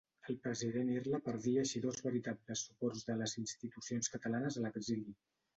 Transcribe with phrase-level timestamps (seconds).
[0.31, 5.19] El president Irla perdia així dos veritables suports de les institucions catalanes a l'exili.